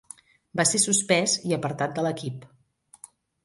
[0.61, 2.51] Va ser suspès i apartat de l'equip.